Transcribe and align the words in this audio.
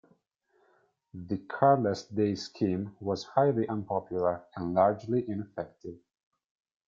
The 1.13 1.37
carless 1.47 2.05
days 2.05 2.45
scheme 2.45 2.95
was 2.99 3.23
highly 3.23 3.67
unpopular, 3.69 4.43
and 4.55 4.73
largely 4.73 5.29
ineffective. 5.29 5.99